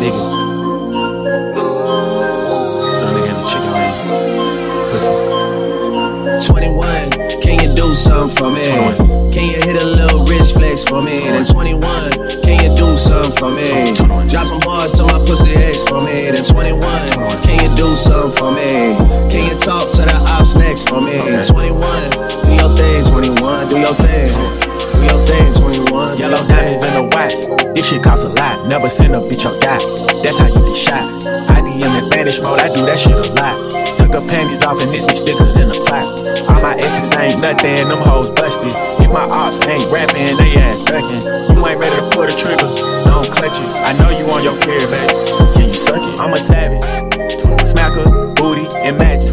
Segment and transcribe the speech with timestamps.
[0.00, 0.32] Niggas.
[3.12, 3.74] Nigga chicken.
[4.90, 5.12] Pussy.
[6.46, 7.10] 21,
[7.42, 8.66] can you do something for me?
[8.96, 9.30] 21.
[9.30, 11.20] Can you hit a little rich flex for me?
[11.20, 11.82] Then 21,
[12.42, 13.94] can you do something for me?
[13.94, 14.28] 21.
[14.28, 16.14] Drop some bars to my pussy ex for me.
[16.16, 16.80] Then 21,
[17.42, 18.96] can you do something for me?
[25.00, 27.32] Do your thing, 21, Yellow diamonds in the watch.
[27.72, 28.68] This shit costs a lot.
[28.68, 29.80] Never send a bitch or die.
[30.20, 31.24] That's how you get shot.
[31.24, 32.60] I DM in vanish mode.
[32.60, 33.56] I do that shit a lot.
[33.96, 36.20] Took her panties off and this bitch thicker than a plot.
[36.52, 37.88] All my exes ain't nothing.
[37.88, 38.76] Them hoes busted.
[39.00, 41.24] If my ops ain't rapping, they ass ducking.
[41.24, 42.68] You ain't ready to pull the trigger.
[43.08, 43.72] Don't clutch it.
[43.80, 45.16] I know you on your period, baby.
[45.56, 46.20] Can you suck it?
[46.20, 46.84] I'm a savage.
[47.64, 49.32] Smackers, booty, and magic.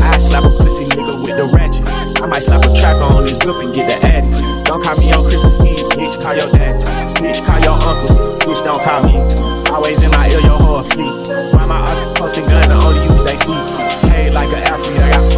[0.00, 1.84] I slap a pussy nigga with the ratchet.
[2.22, 4.53] I might slap a tracker on this whip and get the addy.
[4.74, 6.20] Don't call me on Christmas Eve, bitch.
[6.20, 6.82] Call your dad.
[7.22, 8.16] Bitch, call your uncle.
[8.42, 9.22] Bitch, don't call me.
[9.70, 11.30] Always in my ear, your whole fleet.
[11.54, 14.10] Why my eyes posting gun to only use they feet?
[14.10, 15.36] Paid like an athlete, I got.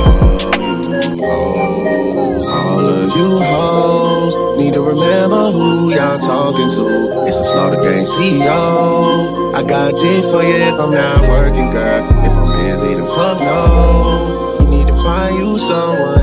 [2.48, 7.21] All of you hoes need to remember who y'all talking to.
[7.28, 9.53] It's the Slaughter Gang CEO.
[9.55, 12.09] I got dick for you if I'm not working, girl.
[12.25, 14.56] If I'm busy, then fuck no.
[14.61, 16.16] You need to find you someone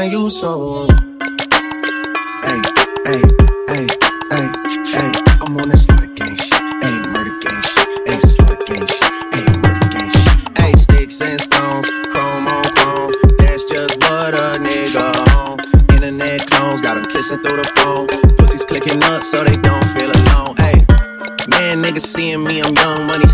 [0.00, 0.88] find you someone.
[2.46, 2.60] Hey,
[3.04, 3.22] hey,
[3.68, 3.86] hey,
[4.32, 4.46] hey,
[4.96, 5.10] hey.
[5.42, 6.62] I'm on that Slaughter Gang shit.
[6.80, 7.88] Hey, murder gang shit.
[8.08, 9.12] Hey, Slaughter Gang shit.
[9.34, 10.38] Hey, murder gang shit.
[10.56, 13.12] Hey, sticks and stones, chrome on chrome.
[13.40, 15.04] That's just what a nigga
[15.36, 15.60] on.
[15.94, 18.06] Internet clones got 'em kissing through the phone.
[18.38, 20.54] Pussies clicking up so they don't feel alone.
[20.56, 20.78] Hey.
[21.52, 23.28] Man, niggas seeing me, I'm young money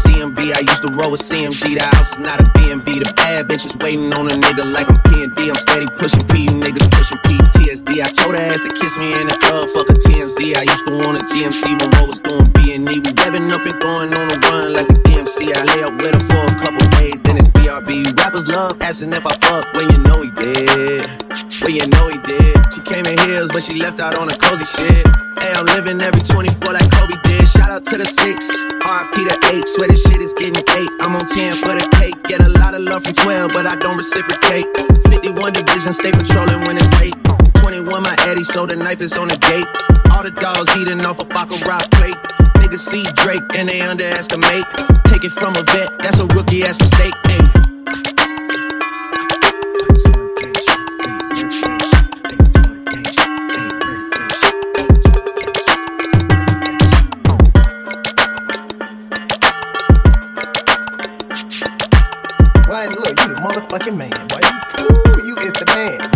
[0.52, 1.74] I used to roll with CMG.
[1.74, 3.02] The house is not a BNB.
[3.02, 5.50] The bad bitches waiting on a nigga like I'm P&D.
[5.50, 8.02] I'm steady pushing P, you niggas pushing PTSD.
[8.04, 10.38] I told her ass to kiss me in the club, fuck a TMZ.
[10.54, 12.78] I used to want a GMC when I was doing B&E.
[13.00, 15.50] We revving up and going on a run like a DMC.
[15.50, 17.15] I lay up with her for a couple days,
[17.80, 18.18] BRB.
[18.18, 21.04] Rappers love asking if I fuck when you know he did.
[21.60, 22.56] When you know he did.
[22.72, 25.06] She came in heels, but she left out on a cozy shit.
[25.40, 27.48] Hey, I'm living every 24 like Kobe did.
[27.48, 28.48] Shout out to the six,
[28.80, 29.68] RP to eight.
[29.68, 30.90] Swear this shit is getting eight.
[31.02, 32.16] I'm on 10 for the cake.
[32.24, 34.66] Get a lot of love from 12, but I don't reciprocate.
[35.10, 37.16] 51 division, stay patrolling when it's late.
[37.60, 39.68] 21, my Eddie, so the knife is on the gate.
[40.12, 42.16] All the dogs eating off a Baccarat plate.
[42.56, 44.64] Niggas see Drake and they underestimate.
[45.06, 47.14] Take it from a vet, that's a rookie ass mistake.
[62.84, 64.40] Look, you the motherfucking man, boy.
[64.82, 66.15] Ooh, you is the man.